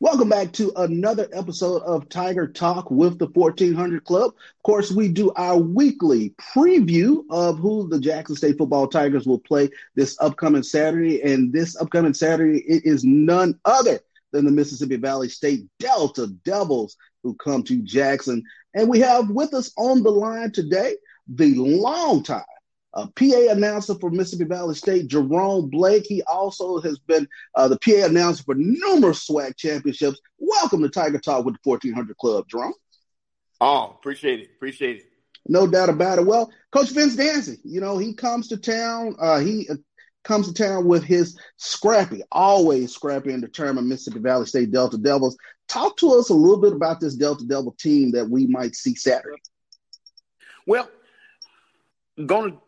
Welcome 0.00 0.28
back 0.28 0.52
to 0.52 0.72
another 0.76 1.26
episode 1.32 1.82
of 1.82 2.08
Tiger 2.08 2.46
Talk 2.46 2.88
with 2.88 3.18
the 3.18 3.26
1400 3.26 4.04
Club. 4.04 4.30
Of 4.30 4.62
course, 4.62 4.92
we 4.92 5.08
do 5.08 5.32
our 5.34 5.58
weekly 5.58 6.36
preview 6.54 7.24
of 7.30 7.58
who 7.58 7.88
the 7.88 7.98
Jackson 7.98 8.36
State 8.36 8.58
Football 8.58 8.86
Tigers 8.86 9.26
will 9.26 9.40
play 9.40 9.68
this 9.96 10.16
upcoming 10.20 10.62
Saturday. 10.62 11.20
And 11.22 11.52
this 11.52 11.74
upcoming 11.74 12.14
Saturday, 12.14 12.60
it 12.60 12.84
is 12.84 13.02
none 13.02 13.58
other 13.64 13.98
than 14.30 14.44
the 14.44 14.52
Mississippi 14.52 14.98
Valley 14.98 15.28
State 15.28 15.66
Delta 15.80 16.28
Devils 16.44 16.96
who 17.24 17.34
come 17.34 17.64
to 17.64 17.82
Jackson. 17.82 18.44
And 18.74 18.88
we 18.88 19.00
have 19.00 19.30
with 19.30 19.52
us 19.52 19.72
on 19.76 20.04
the 20.04 20.12
line 20.12 20.52
today 20.52 20.94
the 21.26 21.56
longtime 21.56 22.44
uh, 22.98 23.06
PA 23.14 23.52
announcer 23.52 23.94
for 23.94 24.10
Mississippi 24.10 24.48
Valley 24.48 24.74
State, 24.74 25.06
Jerome 25.06 25.70
Blake. 25.70 26.04
He 26.04 26.22
also 26.24 26.80
has 26.80 26.98
been 26.98 27.28
uh, 27.54 27.68
the 27.68 27.78
PA 27.78 28.06
announcer 28.06 28.42
for 28.42 28.56
numerous 28.56 29.28
SWAC 29.28 29.56
championships. 29.56 30.20
Welcome 30.38 30.82
to 30.82 30.88
Tiger 30.88 31.18
Talk 31.18 31.44
with 31.44 31.54
the 31.54 31.60
1400 31.62 32.16
Club, 32.16 32.46
Jerome. 32.48 32.74
Oh, 33.60 33.94
appreciate 33.96 34.40
it. 34.40 34.50
Appreciate 34.56 34.96
it. 34.96 35.04
No 35.46 35.68
doubt 35.68 35.90
about 35.90 36.18
it. 36.18 36.26
Well, 36.26 36.50
Coach 36.72 36.90
Vince 36.90 37.14
Dancy, 37.14 37.58
you 37.62 37.80
know, 37.80 37.98
he 37.98 38.14
comes 38.14 38.48
to 38.48 38.56
town. 38.56 39.14
Uh, 39.20 39.38
he 39.38 39.68
uh, 39.70 39.76
comes 40.24 40.48
to 40.48 40.52
town 40.52 40.84
with 40.84 41.04
his 41.04 41.38
scrappy, 41.56 42.22
always 42.32 42.92
scrappy 42.92 43.32
and 43.32 43.40
determined 43.40 43.88
Mississippi 43.88 44.18
Valley 44.18 44.46
State 44.46 44.72
Delta 44.72 44.98
Devils. 44.98 45.36
Talk 45.68 45.96
to 45.98 46.14
us 46.14 46.30
a 46.30 46.34
little 46.34 46.60
bit 46.60 46.72
about 46.72 46.98
this 46.98 47.14
Delta 47.14 47.44
Devil 47.44 47.76
team 47.78 48.10
that 48.10 48.28
we 48.28 48.48
might 48.48 48.74
see 48.74 48.96
Saturday. 48.96 49.40
Well, 50.66 50.90
going 52.26 52.52
to 52.52 52.58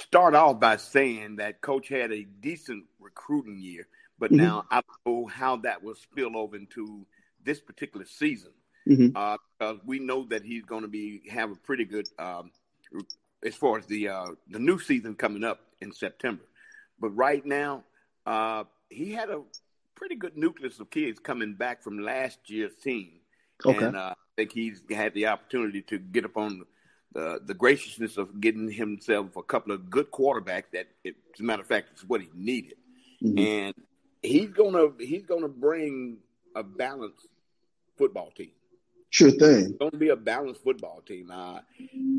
start 0.00 0.34
off 0.34 0.60
by 0.60 0.76
saying 0.76 1.36
that 1.36 1.60
Coach 1.60 1.88
had 1.88 2.12
a 2.12 2.24
decent 2.24 2.84
recruiting 2.98 3.58
year, 3.60 3.86
but 4.18 4.30
mm-hmm. 4.30 4.44
now 4.44 4.64
I 4.70 4.82
don't 4.82 5.06
know 5.06 5.26
how 5.26 5.56
that 5.58 5.82
will 5.82 5.94
spill 5.94 6.36
over 6.36 6.56
into 6.56 7.06
this 7.44 7.60
particular 7.60 8.06
season. 8.06 8.52
Mm-hmm. 8.88 9.14
Uh, 9.14 9.36
because 9.58 9.78
we 9.84 9.98
know 9.98 10.24
that 10.30 10.42
he's 10.42 10.64
going 10.64 10.82
to 10.82 10.88
be 10.88 11.20
have 11.30 11.50
a 11.50 11.54
pretty 11.54 11.84
good 11.84 12.08
um, 12.18 12.50
as 13.44 13.54
far 13.54 13.78
as 13.78 13.86
the 13.86 14.08
uh, 14.08 14.26
the 14.48 14.58
new 14.58 14.78
season 14.78 15.14
coming 15.14 15.44
up 15.44 15.60
in 15.80 15.92
September. 15.92 16.44
But 16.98 17.10
right 17.10 17.44
now, 17.44 17.84
uh, 18.26 18.64
he 18.88 19.12
had 19.12 19.28
a 19.28 19.42
pretty 19.94 20.14
good 20.14 20.36
nucleus 20.36 20.80
of 20.80 20.90
kids 20.90 21.18
coming 21.18 21.54
back 21.54 21.82
from 21.82 21.98
last 21.98 22.38
year's 22.48 22.74
team, 22.74 23.20
okay. 23.64 23.84
and 23.84 23.96
uh, 23.96 24.14
I 24.16 24.30
think 24.36 24.52
he's 24.52 24.82
had 24.90 25.12
the 25.12 25.26
opportunity 25.26 25.82
to 25.82 25.98
get 25.98 26.24
up 26.24 26.38
on 26.38 26.62
the 27.12 27.40
the 27.44 27.54
graciousness 27.54 28.16
of 28.16 28.40
getting 28.40 28.70
himself 28.70 29.36
a 29.36 29.42
couple 29.42 29.72
of 29.72 29.90
good 29.90 30.10
quarterbacks. 30.10 30.70
That, 30.72 30.88
it, 31.04 31.16
as 31.34 31.40
a 31.40 31.42
matter 31.42 31.62
of 31.62 31.68
fact, 31.68 31.98
is 31.98 32.04
what 32.04 32.20
he 32.20 32.28
needed, 32.34 32.74
mm-hmm. 33.22 33.38
and 33.38 33.74
he's 34.22 34.50
gonna 34.50 34.88
he's 34.98 35.24
gonna 35.24 35.48
bring 35.48 36.18
a 36.54 36.62
balanced 36.62 37.26
football 37.96 38.30
team. 38.30 38.52
Sure 39.10 39.30
thing. 39.30 39.64
It's 39.64 39.78
going 39.78 39.90
to 39.90 39.96
be 39.96 40.10
a 40.10 40.16
balanced 40.16 40.62
football 40.62 41.02
team. 41.04 41.32
Uh, 41.32 41.60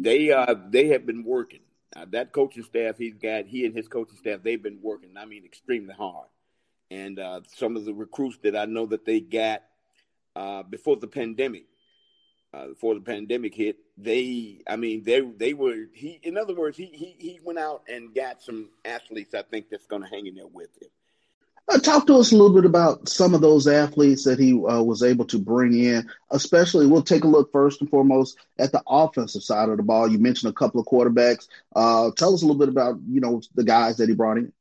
they 0.02 0.32
uh, 0.32 0.56
they 0.70 0.88
have 0.88 1.06
been 1.06 1.24
working. 1.24 1.62
Uh, 1.96 2.06
that 2.10 2.32
coaching 2.32 2.64
staff 2.64 2.98
he's 2.98 3.16
got, 3.16 3.46
he 3.46 3.66
and 3.66 3.76
his 3.76 3.88
coaching 3.88 4.18
staff, 4.18 4.42
they've 4.44 4.62
been 4.62 4.80
working. 4.82 5.12
I 5.18 5.26
mean, 5.26 5.44
extremely 5.46 5.94
hard. 5.94 6.28
And 6.90 7.20
uh, 7.20 7.42
some 7.48 7.78
of 7.78 7.86
the 7.86 7.94
recruits 7.94 8.38
that 8.44 8.56
I 8.56 8.66
know 8.66 8.86
that 8.88 9.06
they 9.06 9.22
got 9.22 9.64
uh, 10.36 10.64
before 10.64 10.98
the 10.98 11.08
pandemic, 11.08 11.66
uh, 12.54 12.68
before 12.68 12.96
the 12.96 13.02
pandemic 13.02 13.56
hit, 13.56 13.78
they, 13.98 14.60
I 14.68 14.76
mean, 14.76 15.04
they 15.04 15.22
they 15.22 15.54
were 15.54 15.88
he. 15.94 16.20
In 16.24 16.38
other 16.38 16.54
words, 16.54 16.78
he 16.78 16.86
he 16.86 17.16
he 17.18 17.40
went 17.44 17.60
out 17.60 17.84
and 17.88 18.14
got 18.14 18.42
some 18.42 18.70
athletes. 18.84 19.34
I 19.34 19.44
think 19.44 19.70
that's 19.70 19.86
going 19.86 20.02
to 20.02 20.10
hang 20.10 20.28
in 20.28 20.36
there 20.36 20.48
with 20.48 20.70
him. 20.82 20.90
Uh, 21.70 21.78
talk 21.78 22.08
to 22.08 22.16
us 22.16 22.32
a 22.32 22.36
little 22.36 22.54
bit 22.54 22.66
about 22.66 23.08
some 23.08 23.34
of 23.34 23.40
those 23.40 23.68
athletes 23.68 24.26
that 24.26 24.40
he 24.40 24.54
uh, 24.54 24.82
was 24.82 25.04
able 25.04 25.24
to 25.24 25.40
bring 25.40 25.74
in. 25.74 26.10
Especially, 26.32 26.86
we'll 26.86 27.02
take 27.02 27.24
a 27.24 27.28
look 27.28 27.52
first 27.52 27.80
and 27.80 27.90
foremost 27.90 28.38
at 28.60 28.72
the 28.72 28.84
offensive 28.88 29.44
side 29.44 29.70
of 29.70 29.78
the 29.78 29.84
ball. 29.84 30.10
You 30.10 30.18
mentioned 30.18 30.50
a 30.50 30.54
couple 30.54 30.82
of 30.82 30.88
quarterbacks. 30.88 31.48
Uh, 31.74 32.12
tell 32.18 32.34
us 32.34 32.42
a 32.42 32.46
little 32.46 32.60
bit 32.60 32.70
about 32.70 32.98
you 33.08 33.22
know 33.22 33.42
the 33.56 33.64
guys 33.64 33.98
that 33.98 34.10
he 34.10 34.16
brought 34.16 34.38
in. 34.38 34.52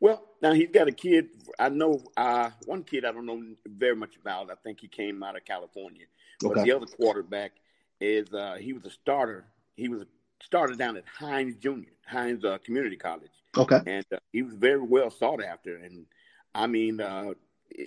Well, 0.00 0.22
now 0.42 0.52
he's 0.52 0.70
got 0.70 0.88
a 0.88 0.92
kid. 0.92 1.28
I 1.58 1.70
know 1.70 2.04
uh, 2.16 2.50
one 2.66 2.84
kid 2.84 3.04
I 3.04 3.12
don't 3.12 3.26
know 3.26 3.42
very 3.66 3.96
much 3.96 4.16
about. 4.16 4.50
I 4.50 4.54
think 4.56 4.80
he 4.80 4.88
came 4.88 5.22
out 5.22 5.36
of 5.36 5.44
California. 5.44 6.04
But 6.40 6.52
okay. 6.52 6.64
the 6.64 6.76
other 6.76 6.86
quarterback 6.86 7.52
is 8.00 8.32
uh, 8.32 8.56
he 8.60 8.72
was 8.72 8.84
a 8.84 8.90
starter. 8.90 9.44
He 9.76 9.88
was 9.88 10.02
a 10.02 10.06
starter 10.42 10.74
down 10.74 10.96
at 10.96 11.04
Hinds 11.06 11.56
Junior, 11.56 11.90
Hinds 12.06 12.44
uh, 12.44 12.58
Community 12.64 12.96
College. 12.96 13.30
Okay. 13.56 13.80
And 13.86 14.04
uh, 14.12 14.18
he 14.32 14.42
was 14.42 14.54
very 14.54 14.80
well 14.80 15.10
sought 15.10 15.42
after. 15.42 15.76
And 15.76 16.06
I 16.54 16.66
mean, 16.66 17.00
uh, 17.00 17.34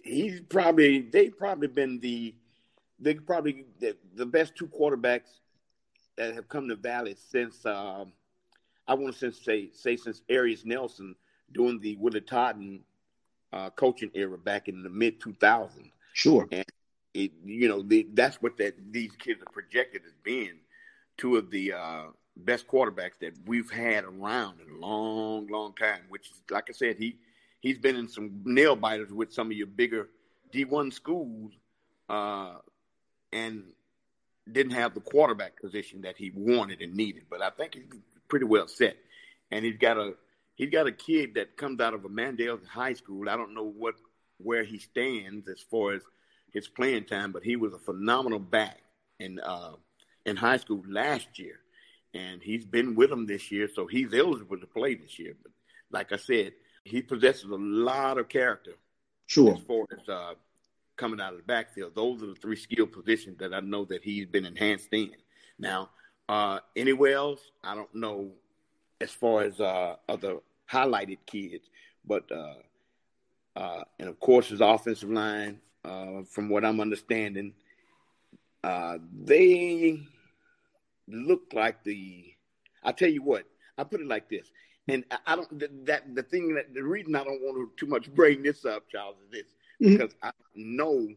he's 0.04 0.42
probably 0.42 1.02
they've 1.02 1.38
probably 1.38 1.68
been 1.68 2.00
the 2.00 2.36
they 3.00 3.16
probably 3.16 3.66
the, 3.80 3.96
the 4.16 4.26
best 4.26 4.56
two 4.56 4.68
quarterbacks 4.68 5.40
that 6.18 6.34
have 6.34 6.48
come 6.50 6.68
to 6.68 6.76
Valley 6.76 7.16
since 7.16 7.66
uh, 7.66 8.06
I 8.88 8.94
want 8.94 9.16
to 9.18 9.32
say 9.32 9.70
say 9.74 9.96
since 9.96 10.22
Arius 10.30 10.66
Nelson 10.66 11.16
doing 11.54 11.80
the 11.80 11.96
Willie 11.98 12.22
Totten 12.22 12.82
uh, 13.54 13.70
coaching 13.72 14.12
era 14.14 14.38
back 14.38 14.68
in 14.68 14.84
the 14.84 14.90
mid 14.90 15.20
2000s. 15.20 15.92
Sure. 16.14 16.48
And 16.52 16.66
it, 17.14 17.32
you 17.44 17.68
know, 17.68 17.82
the, 17.82 18.08
that's 18.14 18.42
what 18.42 18.58
that 18.58 18.76
these 18.92 19.12
kids 19.18 19.42
are 19.42 19.52
projected 19.52 20.02
as 20.06 20.14
being 20.24 20.60
two 21.18 21.38
of 21.38 21.52
the 21.52 21.74
uh, 21.74 22.04
best 22.38 22.68
quarterbacks 22.68 23.20
that 23.22 23.34
we've 23.46 23.70
had 23.70 24.04
around 24.04 24.60
in 24.62 24.74
a 24.76 24.86
long, 24.86 25.48
long 25.48 25.74
time. 25.74 26.02
Which, 26.10 26.32
is, 26.32 26.42
like 26.50 26.70
I 26.70 26.74
said, 26.74 26.98
he 26.98 27.18
he's 27.60 27.78
been 27.78 27.96
in 27.96 28.08
some 28.08 28.42
nail 28.46 28.76
biters 28.76 29.12
with 29.12 29.34
some 29.34 29.48
of 29.48 29.58
your 29.58 29.68
bigger 29.68 30.10
D1 30.54 30.94
schools, 30.94 31.52
uh, 32.10 32.56
and 33.32 33.64
didn't 34.52 34.74
have 34.74 34.94
the 34.94 35.02
quarterback 35.02 35.62
position 35.62 36.02
that 36.02 36.18
he 36.18 36.32
wanted 36.34 36.82
and 36.82 36.96
needed. 36.96 37.24
But 37.30 37.42
I 37.42 37.50
think 37.52 37.76
he's 37.76 38.02
pretty 38.28 38.46
well 38.46 38.68
set, 38.68 38.98
and 39.52 39.66
he's 39.66 39.78
got 39.78 39.98
a 39.98 40.14
he's 40.56 40.70
got 40.70 40.88
a 40.88 40.92
kid 40.92 41.36
that 41.36 41.58
comes 41.58 41.82
out 41.82 41.94
of 41.94 42.06
a 42.06 42.10
Mandel 42.10 42.60
High 42.70 42.94
School. 42.94 43.30
I 43.30 43.36
don't 43.36 43.54
know 43.54 43.66
what 43.66 43.96
where 44.38 44.64
he 44.64 44.80
stands 44.80 45.48
as 45.48 45.60
far 45.60 45.94
as 45.94 46.02
his 46.52 46.68
playing 46.68 47.06
time, 47.06 47.32
but 47.32 47.44
he 47.44 47.56
was 47.56 47.74
a 47.74 47.80
phenomenal 47.80 48.40
back 48.40 48.82
in 49.20 49.40
uh, 49.40 49.74
in 50.26 50.36
high 50.36 50.58
school 50.58 50.84
last 50.88 51.40
year 51.40 51.62
and 52.14 52.42
he's 52.42 52.66
been 52.66 52.96
with 52.96 53.10
them 53.10 53.26
this 53.26 53.52
year, 53.52 53.70
so 53.74 53.88
he's 53.88 54.14
eligible 54.14 54.58
to 54.58 54.68
play 54.68 54.96
this 54.96 55.18
year. 55.18 55.34
But 55.42 55.52
like 55.92 56.12
I 56.12 56.18
said, 56.18 56.54
he 56.84 57.02
possesses 57.02 57.46
a 57.46 57.56
lot 57.56 58.18
of 58.18 58.28
character. 58.28 58.74
Sure. 59.28 59.54
As 59.54 59.62
far 59.62 59.86
as 59.98 60.10
uh, 60.10 60.34
coming 60.98 61.22
out 61.22 61.34
of 61.34 61.38
the 61.38 61.46
backfield, 61.46 61.96
those 61.96 62.22
are 62.22 62.28
the 62.28 62.36
three 62.36 62.58
skill 62.58 62.88
positions 62.88 63.38
that 63.40 63.54
I 63.54 63.62
know 63.62 63.86
that 63.86 64.04
he's 64.04 64.26
been 64.26 64.46
enhanced 64.46 64.90
in. 64.92 65.12
Now, 65.58 65.90
uh, 66.28 66.60
anywhere 66.76 67.14
else, 67.16 67.40
I 67.64 67.76
don't 67.76 67.94
know 67.96 68.32
as 69.00 69.12
far 69.12 69.44
as 69.44 69.60
uh, 69.60 69.96
other 70.10 70.40
highlighted 70.70 71.20
kids, 71.26 71.70
but 72.06 72.30
uh, 72.32 72.56
uh, 73.56 73.84
and 74.00 74.10
of 74.10 74.20
course 74.20 74.50
his 74.50 74.62
offensive 74.62 75.10
line, 75.10 75.60
uh, 75.84 76.24
from 76.30 76.50
what 76.50 76.66
I'm 76.66 76.80
understanding, 76.80 77.54
uh, 78.64 78.98
they 79.24 80.02
look 81.08 81.54
like 81.54 81.84
the. 81.84 82.34
I 82.84 82.92
tell 82.92 83.10
you 83.10 83.22
what, 83.22 83.44
I 83.78 83.84
put 83.84 84.02
it 84.02 84.08
like 84.08 84.30
this, 84.30 84.52
and 84.88 85.04
I 85.26 85.36
don't 85.36 85.86
that 85.86 86.16
the 86.16 86.24
thing 86.24 86.56
that 86.56 86.74
the 86.74 86.84
reason 86.84 87.16
I 87.16 87.24
don't 87.24 87.42
want 87.42 87.58
to 87.78 87.86
too 87.86 87.90
much 87.90 88.14
bring 88.14 88.44
this 88.44 88.66
up, 88.66 88.90
Charles, 88.90 89.18
is 89.26 89.32
this 89.32 89.54
mm-hmm. 89.82 89.98
because 89.98 90.16
I 90.22 90.32
know 90.56 91.08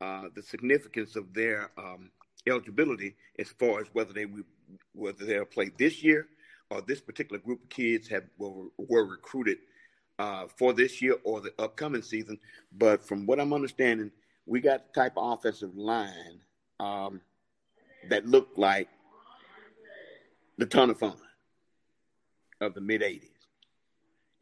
uh, 0.00 0.24
the 0.34 0.42
significance 0.42 1.16
of 1.16 1.32
their 1.32 1.70
um, 1.78 2.10
eligibility 2.46 3.14
as 3.38 3.48
far 3.48 3.80
as 3.80 3.86
whether 3.92 4.12
they 4.12 4.26
whether 4.94 5.24
they'll 5.24 5.44
play 5.44 5.70
this 5.78 6.02
year 6.02 6.26
or 6.70 6.82
this 6.82 7.00
particular 7.00 7.38
group 7.38 7.62
of 7.62 7.68
kids 7.68 8.08
have 8.08 8.24
were, 8.38 8.66
were 8.78 9.04
recruited 9.04 9.58
uh, 10.18 10.46
for 10.56 10.72
this 10.72 11.00
year 11.02 11.16
or 11.24 11.40
the 11.40 11.52
upcoming 11.58 12.02
season. 12.02 12.38
But 12.76 13.06
from 13.06 13.26
what 13.26 13.40
I'm 13.40 13.52
understanding, 13.52 14.10
we 14.46 14.60
got 14.60 14.86
the 14.86 15.00
type 15.00 15.12
of 15.16 15.38
offensive 15.38 15.76
line 15.76 16.40
um, 16.80 17.20
that 18.08 18.26
looked 18.26 18.58
like 18.58 18.88
the 20.58 20.66
ton 20.66 20.90
of 20.90 20.98
fun 20.98 21.16
of 22.60 22.74
the 22.74 22.80
mid 22.80 23.02
80s. 23.02 23.28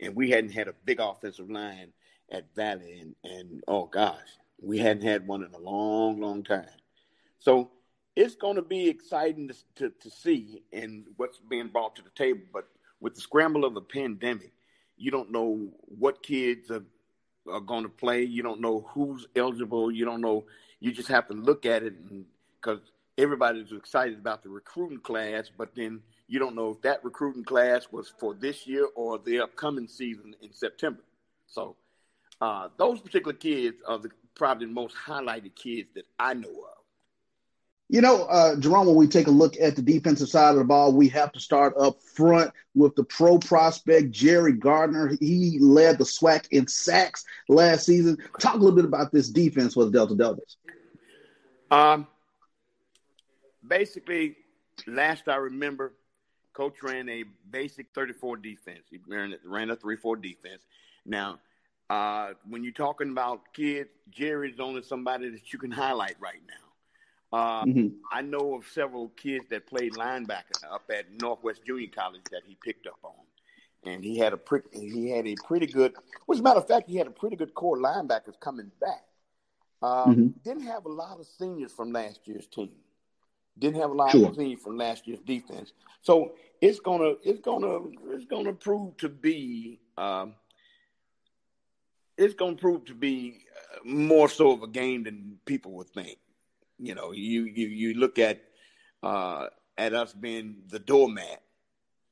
And 0.00 0.16
we 0.16 0.30
hadn't 0.30 0.52
had 0.52 0.68
a 0.68 0.74
big 0.84 1.00
offensive 1.00 1.50
line 1.50 1.92
at 2.30 2.54
Valley 2.54 3.00
and, 3.00 3.14
and 3.24 3.62
oh 3.68 3.86
gosh, 3.86 4.18
We 4.62 4.78
hadn't 4.78 5.02
had 5.02 5.26
one 5.26 5.42
in 5.42 5.52
a 5.54 5.58
long, 5.58 6.20
long 6.20 6.42
time. 6.42 6.66
So 7.38 7.70
it's 8.16 8.34
going 8.34 8.56
to 8.56 8.62
be 8.62 8.88
exciting 8.88 9.48
to, 9.48 9.54
to, 9.76 9.90
to 10.00 10.10
see 10.10 10.62
and 10.72 11.06
what's 11.16 11.38
being 11.38 11.68
brought 11.68 11.96
to 11.96 12.02
the 12.02 12.10
table. 12.10 12.42
But 12.52 12.68
with 13.00 13.14
the 13.14 13.20
scramble 13.20 13.64
of 13.64 13.74
the 13.74 13.80
pandemic, 13.80 14.52
you 15.00 15.10
don't 15.10 15.32
know 15.32 15.68
what 15.98 16.22
kids 16.22 16.70
are, 16.70 16.84
are 17.50 17.60
going 17.60 17.84
to 17.84 17.88
play. 17.88 18.22
You 18.22 18.42
don't 18.42 18.60
know 18.60 18.86
who's 18.90 19.26
eligible. 19.34 19.90
You 19.90 20.04
don't 20.04 20.20
know. 20.20 20.44
You 20.78 20.92
just 20.92 21.08
have 21.08 21.26
to 21.28 21.34
look 21.34 21.64
at 21.64 21.82
it 21.82 21.94
because 22.60 22.80
everybody's 23.16 23.72
excited 23.72 24.18
about 24.18 24.42
the 24.42 24.50
recruiting 24.50 25.00
class, 25.00 25.50
but 25.56 25.74
then 25.74 26.00
you 26.28 26.38
don't 26.38 26.54
know 26.54 26.72
if 26.72 26.82
that 26.82 27.02
recruiting 27.02 27.44
class 27.44 27.88
was 27.90 28.12
for 28.18 28.34
this 28.34 28.66
year 28.66 28.86
or 28.94 29.18
the 29.18 29.40
upcoming 29.40 29.88
season 29.88 30.34
in 30.42 30.52
September. 30.52 31.02
So 31.46 31.76
uh, 32.40 32.68
those 32.76 33.00
particular 33.00 33.32
kids 33.32 33.78
are 33.86 33.98
the, 33.98 34.10
probably 34.34 34.66
the 34.66 34.72
most 34.72 34.94
highlighted 34.94 35.54
kids 35.54 35.88
that 35.94 36.04
I 36.18 36.34
know 36.34 36.48
of. 36.48 36.79
You 37.92 38.00
know, 38.00 38.22
uh, 38.26 38.54
Jerome, 38.54 38.86
when 38.86 38.94
we 38.94 39.08
take 39.08 39.26
a 39.26 39.32
look 39.32 39.56
at 39.60 39.74
the 39.74 39.82
defensive 39.82 40.28
side 40.28 40.50
of 40.50 40.58
the 40.58 40.64
ball, 40.64 40.92
we 40.92 41.08
have 41.08 41.32
to 41.32 41.40
start 41.40 41.74
up 41.76 42.00
front 42.00 42.52
with 42.76 42.94
the 42.94 43.02
pro 43.02 43.36
prospect, 43.36 44.12
Jerry 44.12 44.52
Gardner. 44.52 45.16
He 45.18 45.58
led 45.60 45.98
the 45.98 46.04
SWAC 46.04 46.46
in 46.52 46.68
sacks 46.68 47.24
last 47.48 47.86
season. 47.86 48.16
Talk 48.38 48.54
a 48.54 48.58
little 48.58 48.76
bit 48.76 48.84
about 48.84 49.10
this 49.10 49.28
defense 49.28 49.74
for 49.74 49.86
the 49.86 49.90
Delta 49.90 50.14
Devils. 50.14 50.56
Um, 51.72 52.06
basically, 53.66 54.36
last 54.86 55.26
I 55.26 55.36
remember, 55.36 55.94
Coach 56.52 56.84
ran 56.84 57.08
a 57.08 57.24
basic 57.50 57.88
34 57.92 58.36
defense. 58.36 58.82
He 58.88 59.00
ran, 59.08 59.34
ran 59.44 59.68
a 59.70 59.74
3 59.74 59.96
4 59.96 60.14
defense. 60.14 60.62
Now, 61.04 61.40
uh, 61.88 62.34
when 62.48 62.62
you're 62.62 62.72
talking 62.72 63.10
about 63.10 63.52
kids, 63.52 63.90
Jerry's 64.10 64.60
only 64.60 64.84
somebody 64.84 65.28
that 65.30 65.52
you 65.52 65.58
can 65.58 65.72
highlight 65.72 66.14
right 66.20 66.40
now. 66.46 66.69
Uh, 67.32 67.64
mm-hmm. 67.64 67.88
I 68.10 68.22
know 68.22 68.54
of 68.54 68.66
several 68.66 69.08
kids 69.10 69.44
that 69.50 69.66
played 69.66 69.92
linebacker 69.94 70.64
up 70.70 70.90
at 70.90 71.06
Northwest 71.20 71.64
Junior 71.64 71.88
College 71.94 72.22
that 72.32 72.42
he 72.44 72.56
picked 72.62 72.86
up 72.88 72.98
on, 73.04 73.12
and 73.84 74.02
he 74.02 74.18
had 74.18 74.32
a 74.32 74.36
pretty 74.36 74.68
he 74.72 75.10
had 75.10 75.26
a 75.26 75.36
pretty 75.46 75.66
good. 75.66 75.94
Well, 76.26 76.36
as 76.36 76.40
a 76.40 76.42
matter 76.42 76.58
of 76.58 76.66
fact, 76.66 76.88
he 76.88 76.96
had 76.96 77.06
a 77.06 77.12
pretty 77.12 77.36
good 77.36 77.54
core 77.54 77.78
linebackers 77.78 78.38
coming 78.40 78.72
back. 78.80 79.04
Uh, 79.80 80.06
mm-hmm. 80.06 80.26
Didn't 80.44 80.64
have 80.64 80.86
a 80.86 80.92
lot 80.92 81.20
of 81.20 81.26
seniors 81.38 81.72
from 81.72 81.92
last 81.92 82.20
year's 82.24 82.46
team. 82.46 82.72
Didn't 83.58 83.80
have 83.80 83.90
a 83.90 83.94
lot 83.94 84.10
sure. 84.10 84.28
of 84.28 84.36
seniors 84.36 84.60
from 84.60 84.76
last 84.76 85.06
year's 85.06 85.20
defense. 85.20 85.72
So 86.02 86.32
it's 86.60 86.80
gonna 86.80 87.12
it's 87.22 87.40
gonna 87.40 87.78
it's 88.08 88.24
gonna 88.24 88.54
prove 88.54 88.96
to 88.98 89.08
be 89.08 89.80
um, 89.96 90.34
it's 92.18 92.34
gonna 92.34 92.56
prove 92.56 92.86
to 92.86 92.94
be 92.94 93.44
uh, 93.56 93.78
more 93.84 94.28
so 94.28 94.50
of 94.50 94.62
a 94.62 94.68
game 94.68 95.04
than 95.04 95.38
people 95.46 95.72
would 95.72 95.90
think. 95.90 96.18
You 96.80 96.94
know, 96.94 97.12
you 97.12 97.44
you 97.44 97.68
you 97.68 97.94
look 97.94 98.18
at 98.18 98.42
uh, 99.02 99.46
at 99.76 99.92
us 99.94 100.12
being 100.12 100.56
the 100.68 100.78
doormat 100.78 101.42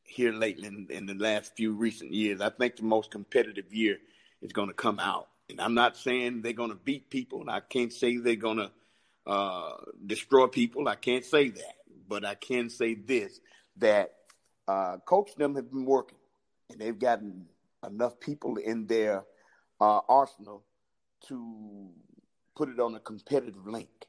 here 0.05 0.33
lately 0.33 0.69
in, 0.69 0.87
in 0.91 1.07
the 1.07 1.15
last 1.15 1.57
few 1.57 1.73
recent 1.73 2.13
years. 2.13 2.41
I 2.41 2.51
think 2.51 2.77
the 2.77 2.83
most 2.83 3.11
competitive 3.11 3.73
year 3.73 3.99
is 4.43 4.53
going 4.53 4.69
to 4.69 4.75
come 4.75 4.99
out, 4.99 5.29
and 5.49 5.61
I'm 5.61 5.75
not 5.75 5.97
saying 5.97 6.43
they're 6.43 6.53
going 6.53 6.71
to 6.71 6.77
beat 6.77 7.09
people, 7.09 7.41
and 7.41 7.51
I 7.51 7.61
can't 7.61 7.93
say 7.93 8.19
they're 8.19 8.37
going 8.37 8.59
to 8.59 8.71
uh, 9.27 9.77
destroy 10.07 10.47
people. 10.49 10.87
I 10.87 10.97
can't 10.97 11.25
say 11.25 11.49
that, 11.49 11.77
but 12.07 12.25
I 12.25 12.35
can 12.35 12.69
say 12.69 12.95
this: 12.95 13.41
that 13.79 14.13
uh, 14.67 14.99
coach 14.99 15.35
them 15.37 15.55
have 15.55 15.71
been 15.71 15.87
working, 15.87 16.19
and 16.71 16.79
they've 16.79 16.99
gotten 16.99 17.47
enough 17.87 18.21
people 18.21 18.57
in 18.57 18.87
their 18.87 19.25
uh, 19.81 20.01
arsenal 20.09 20.63
to 21.29 21.89
put 22.55 22.69
it 22.69 22.81
on 22.81 22.95
a 22.95 23.01
competitive 23.01 23.67
link. 23.67 24.08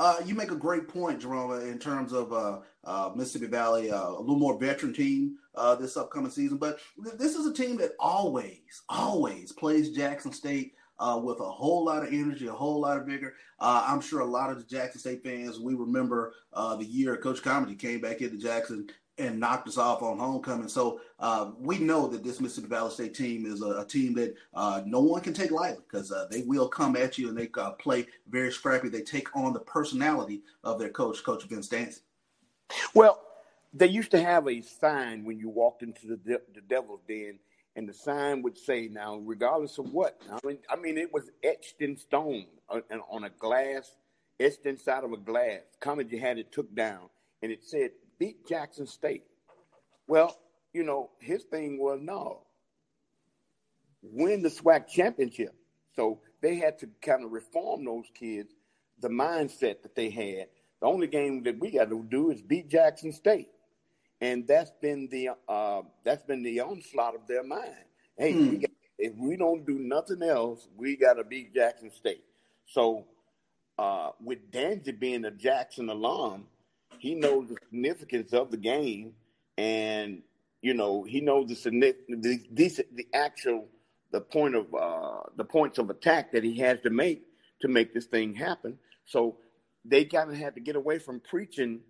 Uh, 0.00 0.16
you 0.24 0.34
make 0.34 0.50
a 0.50 0.56
great 0.56 0.88
point, 0.88 1.20
Jerome, 1.20 1.60
in 1.68 1.78
terms 1.78 2.14
of 2.14 2.32
uh, 2.32 2.60
uh, 2.84 3.10
Mississippi 3.14 3.48
Valley, 3.48 3.90
uh, 3.90 4.08
a 4.08 4.18
little 4.18 4.38
more 4.38 4.58
veteran 4.58 4.94
team 4.94 5.36
uh, 5.54 5.74
this 5.74 5.94
upcoming 5.94 6.30
season. 6.30 6.56
But 6.56 6.78
th- 7.04 7.18
this 7.18 7.34
is 7.34 7.44
a 7.44 7.52
team 7.52 7.76
that 7.76 7.92
always, 8.00 8.80
always 8.88 9.52
plays 9.52 9.90
Jackson 9.90 10.32
State 10.32 10.72
uh, 10.98 11.20
with 11.22 11.40
a 11.40 11.50
whole 11.50 11.84
lot 11.84 12.02
of 12.02 12.14
energy, 12.14 12.46
a 12.46 12.52
whole 12.52 12.80
lot 12.80 12.96
of 12.96 13.04
vigor. 13.04 13.34
I'm 13.60 14.00
sure 14.00 14.20
a 14.20 14.24
lot 14.24 14.48
of 14.48 14.56
the 14.56 14.64
Jackson 14.64 15.00
State 15.00 15.22
fans, 15.22 15.60
we 15.60 15.74
remember 15.74 16.32
the 16.54 16.86
year 16.86 17.18
Coach 17.18 17.42
Comegy 17.42 17.78
came 17.78 18.00
back 18.00 18.22
into 18.22 18.38
Jackson 18.38 18.88
and 19.20 19.38
knocked 19.38 19.68
us 19.68 19.76
off 19.76 20.02
on 20.02 20.18
homecoming. 20.18 20.68
So 20.68 21.00
uh, 21.18 21.50
we 21.58 21.78
know 21.78 22.08
that 22.08 22.24
this 22.24 22.40
Mississippi 22.40 22.68
Valley 22.68 22.90
State 22.90 23.14
team 23.14 23.44
is 23.44 23.60
a, 23.62 23.80
a 23.80 23.84
team 23.84 24.14
that 24.14 24.34
uh, 24.54 24.82
no 24.86 25.00
one 25.00 25.20
can 25.20 25.34
take 25.34 25.50
lightly 25.50 25.84
because 25.86 26.10
uh, 26.10 26.26
they 26.30 26.42
will 26.42 26.68
come 26.68 26.96
at 26.96 27.18
you 27.18 27.28
and 27.28 27.36
they 27.36 27.48
uh, 27.58 27.72
play 27.72 28.06
very 28.28 28.50
scrappy. 28.50 28.88
They 28.88 29.02
take 29.02 29.34
on 29.36 29.52
the 29.52 29.60
personality 29.60 30.42
of 30.64 30.78
their 30.78 30.88
coach, 30.88 31.22
Coach 31.22 31.44
Vince 31.44 31.68
Dancy. 31.68 32.00
Well, 32.94 33.20
they 33.72 33.86
used 33.86 34.10
to 34.12 34.22
have 34.22 34.48
a 34.48 34.62
sign 34.62 35.24
when 35.24 35.38
you 35.38 35.48
walked 35.48 35.82
into 35.82 36.06
the, 36.06 36.16
de- 36.16 36.40
the 36.54 36.60
Devil's 36.68 37.02
Den, 37.06 37.38
and 37.76 37.88
the 37.88 37.94
sign 37.94 38.42
would 38.42 38.58
say, 38.58 38.88
"Now, 38.88 39.18
regardless 39.18 39.78
of 39.78 39.92
what." 39.92 40.20
I 40.30 40.44
mean, 40.44 40.58
I 40.68 40.76
mean, 40.76 40.98
it 40.98 41.12
was 41.12 41.30
etched 41.44 41.80
in 41.80 41.96
stone 41.96 42.46
on, 42.68 42.82
uh, 42.92 42.98
on 43.08 43.24
a 43.24 43.30
glass, 43.30 43.96
etched 44.40 44.66
inside 44.66 45.04
of 45.04 45.12
a 45.12 45.16
glass. 45.16 45.60
Comegy 45.80 46.18
had 46.18 46.38
it 46.38 46.50
took 46.50 46.74
down, 46.74 47.10
and 47.42 47.52
it 47.52 47.62
said, 47.62 47.90
beat 48.20 48.46
Jackson 48.46 48.86
State. 48.86 49.24
Well, 50.06 50.38
you 50.72 50.84
know, 50.84 51.10
his 51.18 51.42
thing 51.42 51.80
was 51.80 51.98
no, 52.00 52.42
win 54.02 54.42
the 54.42 54.50
SWAC 54.50 54.86
championship. 54.86 55.54
So 55.96 56.20
they 56.40 56.56
had 56.56 56.78
to 56.80 56.88
kind 57.02 57.24
of 57.24 57.32
reform 57.32 57.84
those 57.84 58.06
kids, 58.14 58.54
the 59.00 59.08
mindset 59.08 59.82
that 59.82 59.96
they 59.96 60.10
had. 60.10 60.46
The 60.80 60.86
only 60.86 61.08
game 61.08 61.42
that 61.44 61.58
we 61.58 61.72
got 61.72 61.90
to 61.90 62.06
do 62.08 62.30
is 62.30 62.40
beat 62.40 62.68
Jackson 62.68 63.12
State, 63.12 63.48
and 64.20 64.46
that's 64.46 64.70
been 64.80 65.08
the 65.10 65.30
uh, 65.48 65.82
that's 66.04 66.22
been 66.22 66.42
the 66.42 66.60
onslaught 66.60 67.14
of 67.14 67.26
their 67.26 67.42
mind. 67.42 67.74
Hey, 68.16 68.32
hmm. 68.32 68.50
we 68.50 68.56
got, 68.58 68.70
if 68.98 69.14
we 69.16 69.36
don't 69.36 69.66
do 69.66 69.78
nothing 69.78 70.22
else, 70.22 70.66
we 70.76 70.96
got 70.96 71.14
to 71.14 71.24
beat 71.24 71.54
Jackson 71.54 71.90
State. 71.90 72.24
So, 72.66 73.04
uh, 73.78 74.12
with 74.24 74.50
Dancy 74.50 74.92
being 74.92 75.26
a 75.26 75.30
Jackson 75.30 75.90
alum, 75.90 76.46
he 76.98 77.14
knows 77.14 77.48
the 77.48 77.56
significance 77.70 78.32
of 78.32 78.50
the 78.50 78.56
game, 78.56 79.14
and 79.56 80.22
you 80.62 80.74
know 80.74 81.02
he 81.02 81.20
knows 81.20 81.48
the 81.48 81.70
the 81.70 82.40
the, 82.52 82.84
the 82.92 83.06
actual 83.14 83.66
the 84.10 84.20
point 84.20 84.54
of 84.54 84.74
uh, 84.74 85.20
the 85.36 85.44
points 85.44 85.78
of 85.78 85.90
attack 85.90 86.32
that 86.32 86.44
he 86.44 86.58
has 86.58 86.80
to 86.80 86.90
make 86.90 87.22
to 87.60 87.68
make 87.68 87.94
this 87.94 88.06
thing 88.06 88.34
happen. 88.34 88.78
So 89.04 89.36
they 89.84 90.04
kind 90.04 90.30
of 90.30 90.36
had 90.36 90.54
to 90.54 90.60
get 90.60 90.76
away 90.76 90.98
from 90.98 91.20
preaching 91.20 91.80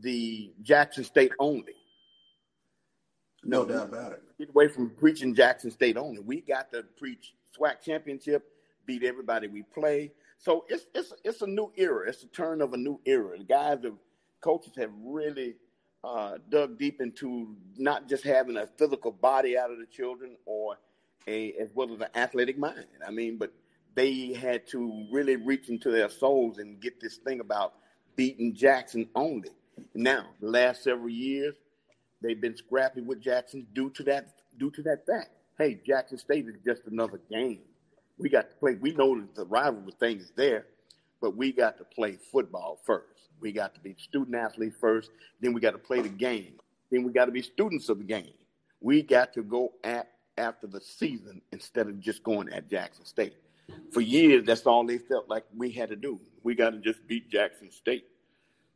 the 0.00 0.52
Jackson 0.62 1.04
State 1.04 1.32
only. 1.38 1.74
No, 3.44 3.62
no 3.62 3.74
doubt 3.74 3.88
about 3.88 4.12
it. 4.12 4.22
Get 4.38 4.48
away 4.50 4.68
from 4.68 4.90
preaching 4.90 5.34
Jackson 5.34 5.70
State 5.70 5.96
only. 5.96 6.20
We 6.20 6.40
got 6.40 6.72
to 6.72 6.82
preach 6.98 7.34
SWAC 7.58 7.80
championship, 7.80 8.44
beat 8.86 9.04
everybody 9.04 9.46
we 9.46 9.62
play. 9.62 10.12
So 10.38 10.64
it's 10.68 10.86
it's 10.94 11.12
it's 11.24 11.42
a 11.42 11.46
new 11.46 11.72
era. 11.76 12.08
It's 12.08 12.22
the 12.22 12.28
turn 12.28 12.60
of 12.60 12.72
a 12.72 12.76
new 12.76 13.00
era. 13.06 13.38
The 13.38 13.44
guys 13.44 13.78
have 13.84 13.94
coaches 14.40 14.72
have 14.76 14.90
really 15.02 15.56
uh, 16.04 16.38
dug 16.50 16.78
deep 16.78 17.00
into 17.00 17.56
not 17.76 18.08
just 18.08 18.24
having 18.24 18.56
a 18.56 18.66
physical 18.78 19.10
body 19.10 19.58
out 19.58 19.70
of 19.70 19.78
the 19.78 19.86
children 19.86 20.36
or 20.46 20.76
a 21.26 21.52
as 21.54 21.70
well 21.74 21.92
as 21.92 22.00
an 22.00 22.08
athletic 22.14 22.58
mind. 22.58 22.86
I 23.06 23.10
mean, 23.10 23.38
but 23.38 23.52
they 23.94 24.32
had 24.34 24.66
to 24.68 25.06
really 25.10 25.36
reach 25.36 25.68
into 25.68 25.90
their 25.90 26.08
souls 26.08 26.58
and 26.58 26.80
get 26.80 27.00
this 27.00 27.16
thing 27.16 27.40
about 27.40 27.74
beating 28.14 28.54
Jackson 28.54 29.08
only. 29.14 29.50
Now, 29.94 30.26
the 30.40 30.48
last 30.48 30.84
several 30.84 31.08
years, 31.08 31.54
they've 32.22 32.40
been 32.40 32.56
scrappy 32.56 33.00
with 33.00 33.20
Jackson 33.20 33.66
due 33.74 33.90
to 33.90 34.02
that 34.04 34.28
due 34.58 34.70
to 34.72 34.82
that 34.82 35.06
fact. 35.06 35.30
Hey, 35.58 35.80
Jackson 35.86 36.18
State 36.18 36.46
is 36.46 36.56
just 36.64 36.82
another 36.86 37.20
game. 37.30 37.60
We 38.18 38.28
got 38.28 38.50
to 38.50 38.56
play. 38.56 38.74
We 38.74 38.92
know 38.92 39.18
that 39.20 39.34
the 39.34 39.46
rivalry 39.46 39.92
thing 39.98 40.18
is 40.18 40.32
there, 40.36 40.66
but 41.26 41.36
we 41.36 41.50
got 41.50 41.76
to 41.76 41.82
play 41.82 42.16
football 42.30 42.78
first. 42.84 43.30
We 43.40 43.50
got 43.50 43.74
to 43.74 43.80
be 43.80 43.96
student 43.98 44.36
athletes 44.36 44.76
first. 44.80 45.10
Then 45.40 45.52
we 45.52 45.60
got 45.60 45.72
to 45.72 45.78
play 45.78 46.00
the 46.00 46.08
game. 46.08 46.52
Then 46.88 47.02
we 47.02 47.12
got 47.12 47.24
to 47.24 47.32
be 47.32 47.42
students 47.42 47.88
of 47.88 47.98
the 47.98 48.04
game. 48.04 48.34
We 48.80 49.02
got 49.02 49.34
to 49.34 49.42
go 49.42 49.72
at 49.82 50.06
after 50.38 50.68
the 50.68 50.80
season 50.80 51.42
instead 51.50 51.88
of 51.88 51.98
just 51.98 52.22
going 52.22 52.52
at 52.52 52.70
Jackson 52.70 53.04
State. 53.04 53.34
For 53.90 54.02
years, 54.02 54.46
that's 54.46 54.66
all 54.68 54.86
they 54.86 54.98
felt 54.98 55.28
like 55.28 55.42
we 55.56 55.72
had 55.72 55.88
to 55.88 55.96
do. 55.96 56.20
We 56.44 56.54
got 56.54 56.70
to 56.70 56.78
just 56.78 57.04
beat 57.08 57.28
Jackson 57.28 57.72
State. 57.72 58.04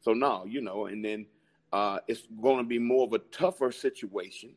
So 0.00 0.12
now, 0.12 0.45
you 0.45 0.61
know, 0.61 0.87
and 0.87 1.04
then 1.04 1.26
uh, 1.73 2.00
it's 2.09 2.26
going 2.42 2.59
to 2.59 2.64
be 2.64 2.80
more 2.80 3.07
of 3.07 3.12
a 3.12 3.21
tougher 3.30 3.71
situation 3.71 4.50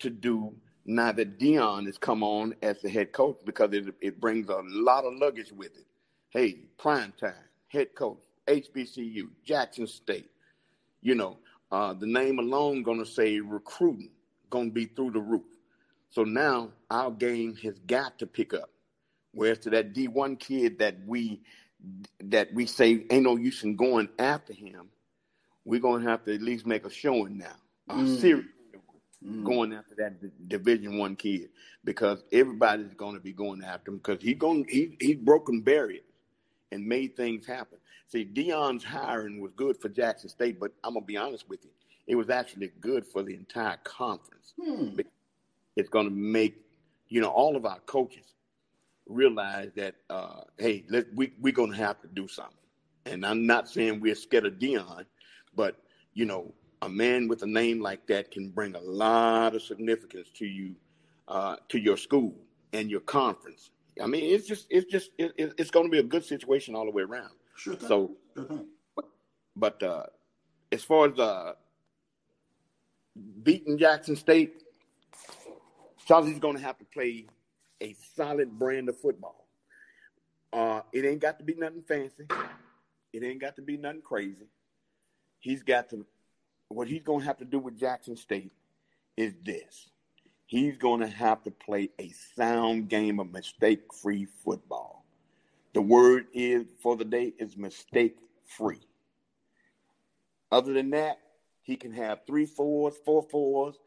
to 0.00 0.10
do 0.10 0.54
now 0.84 1.12
that 1.12 1.38
Deion 1.38 1.86
has 1.86 1.96
come 1.96 2.22
on 2.22 2.54
as 2.60 2.82
the 2.82 2.90
head 2.90 3.12
coach 3.12 3.38
because 3.46 3.72
it, 3.72 3.94
it 4.02 4.20
brings 4.20 4.50
a 4.50 4.60
lot 4.66 5.06
of 5.06 5.14
luggage 5.14 5.52
with 5.52 5.74
it. 5.74 5.86
Hey, 6.30 6.56
prime 6.76 7.14
time, 7.18 7.32
head 7.68 7.94
coach, 7.94 8.20
HBCU, 8.46 9.28
Jackson 9.44 9.86
State. 9.86 10.28
You 11.00 11.14
know, 11.14 11.38
uh, 11.72 11.94
the 11.94 12.06
name 12.06 12.38
alone 12.38 12.82
going 12.82 12.98
to 12.98 13.06
say 13.06 13.40
recruiting, 13.40 14.10
going 14.50 14.68
to 14.68 14.74
be 14.74 14.84
through 14.84 15.12
the 15.12 15.20
roof. 15.20 15.46
So 16.10 16.24
now 16.24 16.70
our 16.90 17.10
game 17.10 17.56
has 17.62 17.78
got 17.78 18.18
to 18.18 18.26
pick 18.26 18.52
up. 18.52 18.68
Whereas 19.32 19.60
to 19.60 19.70
that 19.70 19.94
D 19.94 20.08
one 20.08 20.36
kid 20.36 20.78
that 20.80 20.96
we 21.06 21.40
that 22.24 22.52
we 22.52 22.66
say 22.66 23.06
ain't 23.10 23.22
no 23.22 23.36
use 23.36 23.62
in 23.62 23.76
going 23.76 24.08
after 24.18 24.52
him, 24.52 24.88
we're 25.64 25.80
gonna 25.80 26.08
have 26.10 26.24
to 26.24 26.34
at 26.34 26.42
least 26.42 26.66
make 26.66 26.84
a 26.84 26.90
showing 26.90 27.38
now, 27.38 27.56
a 27.88 27.94
mm. 27.94 28.20
serious 28.20 28.46
mm. 29.24 29.44
going 29.44 29.72
after 29.74 29.94
that 29.98 30.20
D- 30.20 30.30
Division 30.48 30.98
One 30.98 31.14
kid 31.14 31.50
because 31.84 32.24
everybody's 32.32 32.94
gonna 32.94 33.20
be 33.20 33.32
going 33.32 33.62
after 33.62 33.90
him 33.90 33.98
because 33.98 34.22
he 34.22 34.34
going 34.34 34.66
he 34.68 34.96
he's 34.98 35.16
broken 35.16 35.60
barriers 35.60 36.07
and 36.72 36.86
made 36.86 37.16
things 37.16 37.46
happen. 37.46 37.78
See, 38.08 38.24
Deion's 38.24 38.84
hiring 38.84 39.40
was 39.40 39.52
good 39.52 39.76
for 39.80 39.88
Jackson 39.88 40.28
State, 40.28 40.58
but 40.58 40.72
I'm 40.84 40.94
gonna 40.94 41.06
be 41.06 41.16
honest 41.16 41.48
with 41.48 41.64
you, 41.64 41.70
it 42.06 42.14
was 42.14 42.30
actually 42.30 42.72
good 42.80 43.06
for 43.06 43.22
the 43.22 43.34
entire 43.34 43.78
conference. 43.84 44.54
Hmm. 44.62 44.98
It's 45.76 45.88
gonna 45.88 46.10
make 46.10 46.56
you 47.08 47.20
know 47.20 47.28
all 47.28 47.56
of 47.56 47.66
our 47.66 47.80
coaches 47.80 48.34
realize 49.06 49.70
that 49.76 49.96
uh, 50.10 50.42
hey, 50.58 50.84
let, 50.88 51.06
we 51.14 51.32
we're 51.40 51.52
gonna 51.52 51.76
have 51.76 52.00
to 52.02 52.08
do 52.08 52.28
something. 52.28 52.54
And 53.06 53.24
I'm 53.24 53.46
not 53.46 53.68
saying 53.68 54.00
we're 54.00 54.14
scared 54.14 54.46
of 54.46 54.54
Deion, 54.54 55.04
but 55.54 55.76
you 56.14 56.24
know, 56.24 56.52
a 56.82 56.88
man 56.88 57.28
with 57.28 57.42
a 57.42 57.46
name 57.46 57.80
like 57.80 58.06
that 58.06 58.30
can 58.30 58.50
bring 58.50 58.74
a 58.74 58.80
lot 58.80 59.54
of 59.54 59.62
significance 59.62 60.28
to 60.34 60.46
you, 60.46 60.74
uh, 61.26 61.56
to 61.68 61.78
your 61.78 61.96
school 61.96 62.34
and 62.72 62.90
your 62.90 63.00
conference. 63.00 63.70
I 64.02 64.06
mean, 64.06 64.24
it's 64.24 64.46
just 64.46 64.66
it's 64.70 64.90
just 64.90 65.10
it, 65.18 65.32
it's 65.36 65.70
going 65.70 65.86
to 65.86 65.90
be 65.90 65.98
a 65.98 66.02
good 66.02 66.24
situation 66.24 66.74
all 66.74 66.84
the 66.84 66.90
way 66.90 67.02
around. 67.02 67.30
Sure. 67.56 67.74
Thing. 67.74 67.88
So, 67.88 68.10
sure 68.36 68.44
thing. 68.44 68.66
but, 68.94 69.04
but 69.56 69.82
uh, 69.82 70.06
as 70.70 70.84
far 70.84 71.06
as 71.06 71.18
uh, 71.18 71.52
beating 73.42 73.78
Jackson 73.78 74.16
State, 74.16 74.62
Charlie's 76.06 76.38
going 76.38 76.56
to 76.56 76.62
have 76.62 76.78
to 76.78 76.84
play 76.84 77.26
a 77.80 77.94
solid 78.14 78.58
brand 78.58 78.88
of 78.88 78.98
football. 78.98 79.46
Uh, 80.52 80.80
it 80.92 81.04
ain't 81.04 81.20
got 81.20 81.38
to 81.38 81.44
be 81.44 81.54
nothing 81.54 81.82
fancy. 81.82 82.24
It 83.12 83.22
ain't 83.22 83.40
got 83.40 83.56
to 83.56 83.62
be 83.62 83.76
nothing 83.76 84.02
crazy. 84.02 84.48
He's 85.40 85.62
got 85.62 85.90
to. 85.90 86.06
What 86.68 86.88
he's 86.88 87.02
going 87.02 87.20
to 87.20 87.26
have 87.26 87.38
to 87.38 87.44
do 87.44 87.58
with 87.58 87.78
Jackson 87.78 88.16
State 88.16 88.52
is 89.16 89.34
this. 89.42 89.88
He's 90.48 90.78
going 90.78 91.00
to 91.00 91.06
have 91.06 91.42
to 91.42 91.50
play 91.50 91.90
a 91.98 92.08
sound 92.34 92.88
game 92.88 93.20
of 93.20 93.30
mistake-free 93.30 94.28
football. 94.42 95.04
The 95.74 95.82
word 95.82 96.24
is 96.32 96.64
for 96.82 96.96
the 96.96 97.04
day 97.04 97.34
is 97.38 97.54
mistake-free. 97.54 98.80
Other 100.50 100.72
than 100.72 100.88
that, 100.90 101.18
he 101.60 101.76
can 101.76 101.92
have 101.92 102.20
three 102.26 102.46
fours, 102.46 102.94
four 103.04 103.22
fours, 103.24 103.78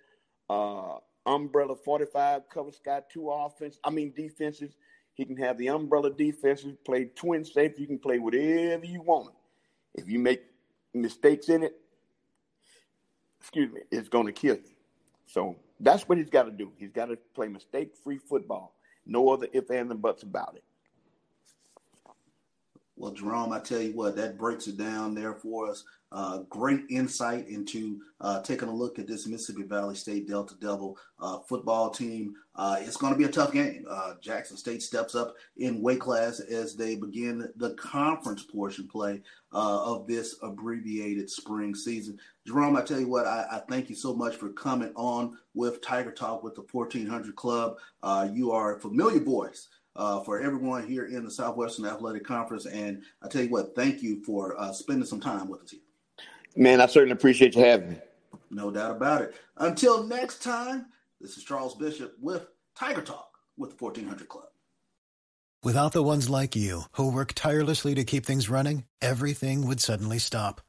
uh, 0.51 0.97
umbrella 1.25 1.75
45 1.75 2.43
cover 2.47 2.71
sky 2.71 3.01
two 3.11 3.31
offense. 3.31 3.79
I 3.83 3.89
mean 3.89 4.13
defenses. 4.15 4.75
He 5.15 5.25
can 5.25 5.37
have 5.37 5.57
the 5.57 5.69
umbrella 5.69 6.13
defenses, 6.13 6.77
play 6.85 7.05
twin 7.05 7.43
safety. 7.43 7.81
You 7.81 7.87
can 7.87 7.97
play 7.97 8.19
whatever 8.19 8.85
you 8.85 9.01
want. 9.01 9.33
If 9.95 10.07
you 10.07 10.19
make 10.19 10.43
mistakes 10.93 11.49
in 11.49 11.63
it, 11.63 11.75
excuse 13.39 13.73
me, 13.73 13.81
it's 13.89 14.09
going 14.09 14.27
to 14.27 14.31
kill 14.31 14.57
you. 14.57 14.75
So 15.25 15.55
that's 15.81 16.07
what 16.07 16.17
he's 16.17 16.29
got 16.29 16.43
to 16.43 16.51
do. 16.51 16.71
He's 16.77 16.91
got 16.91 17.07
to 17.07 17.17
play 17.35 17.47
mistake-free 17.47 18.19
football. 18.19 18.75
No 19.05 19.29
other 19.29 19.47
if, 19.53 19.71
ands, 19.71 19.91
and 19.91 20.01
buts 20.01 20.23
about 20.23 20.55
it. 20.55 20.63
Well, 23.01 23.13
Jerome, 23.13 23.51
I 23.51 23.59
tell 23.59 23.81
you 23.81 23.93
what, 23.93 24.15
that 24.17 24.37
breaks 24.37 24.67
it 24.67 24.77
down 24.77 25.15
there 25.15 25.33
for 25.33 25.71
us. 25.71 25.85
Uh, 26.11 26.43
great 26.49 26.81
insight 26.91 27.47
into 27.47 27.99
uh, 28.19 28.43
taking 28.43 28.67
a 28.67 28.75
look 28.75 28.99
at 28.99 29.07
this 29.07 29.25
Mississippi 29.25 29.63
Valley 29.63 29.95
State 29.95 30.27
Delta 30.27 30.53
Devil 30.61 30.99
uh, 31.19 31.39
football 31.39 31.89
team. 31.89 32.35
Uh, 32.55 32.75
it's 32.79 32.97
going 32.97 33.11
to 33.11 33.17
be 33.17 33.23
a 33.25 33.31
tough 33.31 33.53
game. 33.53 33.85
Uh, 33.89 34.13
Jackson 34.21 34.55
State 34.55 34.83
steps 34.83 35.15
up 35.15 35.33
in 35.57 35.81
weight 35.81 35.99
class 35.99 36.41
as 36.41 36.75
they 36.75 36.95
begin 36.95 37.51
the 37.55 37.73
conference 37.73 38.43
portion 38.43 38.87
play 38.87 39.23
uh, 39.51 39.83
of 39.83 40.05
this 40.05 40.35
abbreviated 40.43 41.27
spring 41.27 41.73
season. 41.73 42.19
Jerome, 42.45 42.75
I 42.75 42.83
tell 42.83 42.99
you 42.99 43.07
what, 43.07 43.25
I, 43.25 43.47
I, 43.51 43.61
thank 43.67 43.89
you 43.89 43.95
so 43.95 44.13
much 44.13 44.35
for 44.35 44.49
coming 44.49 44.91
on 44.95 45.39
with 45.55 45.81
Tiger 45.81 46.11
Talk 46.11 46.43
with 46.43 46.53
the 46.53 46.65
1400 46.71 47.35
Club. 47.35 47.77
you 48.31 48.51
are 48.51 48.75
a 48.75 48.79
familiar 48.79 49.21
voice 49.21 49.69
uh, 49.95 50.21
for 50.21 50.41
everyone 50.41 50.87
here 50.87 51.05
in 51.05 51.23
the 51.23 51.31
Southwestern 51.31 51.85
Athletic 51.85 52.23
Conference. 52.23 52.65
And 52.65 53.03
I 53.21 53.27
tell 53.27 53.43
you 53.43 53.49
what, 53.49 53.75
thank 53.75 54.01
you 54.01 54.23
for 54.23 54.59
uh, 54.59 54.71
spending 54.71 55.05
some 55.05 55.19
time 55.19 55.47
with 55.47 55.63
us 55.63 55.71
here. 55.71 55.81
Man, 56.55 56.81
I 56.81 56.85
certainly 56.85 57.13
appreciate 57.13 57.55
you 57.55 57.63
having 57.63 57.91
me. 57.91 57.97
No 58.49 58.71
doubt 58.71 58.91
about 58.91 59.21
it. 59.21 59.35
Until 59.57 60.03
next 60.03 60.43
time, 60.43 60.87
this 61.19 61.37
is 61.37 61.43
Charles 61.43 61.75
Bishop 61.75 62.15
with 62.19 62.47
Tiger 62.75 63.01
Talk 63.01 63.37
with 63.57 63.71
the 63.71 63.75
1400 63.77 64.27
Club. 64.27 64.45
Without 65.63 65.91
the 65.91 66.01
ones 66.01 66.27
like 66.29 66.55
you 66.55 66.83
who 66.93 67.11
work 67.11 67.33
tirelessly 67.35 67.93
to 67.93 68.03
keep 68.03 68.25
things 68.25 68.49
running, 68.49 68.85
everything 69.01 69.67
would 69.67 69.79
suddenly 69.79 70.17
stop. 70.17 70.59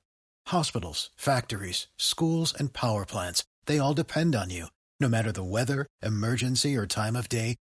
Hospitals, 0.49 1.11
factories, 1.17 1.87
schools, 1.97 2.53
and 2.57 2.75
power 2.75 3.07
plants, 3.07 3.43
they 3.65 3.79
all 3.79 3.95
depend 3.95 4.35
on 4.35 4.51
you. 4.51 4.67
No 5.01 5.09
matter 5.09 5.33
the 5.33 5.43
weather, 5.43 5.87
emergency, 6.03 6.77
or 6.77 6.87
time 6.87 7.17
of 7.17 7.29
day, 7.29 7.57